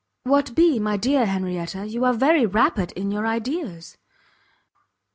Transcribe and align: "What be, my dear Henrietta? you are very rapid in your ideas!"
"What 0.23 0.55
be, 0.55 0.79
my 0.79 0.97
dear 0.97 1.27
Henrietta? 1.27 1.85
you 1.85 2.05
are 2.05 2.13
very 2.13 2.43
rapid 2.47 2.91
in 2.93 3.11
your 3.11 3.27
ideas!" 3.27 3.99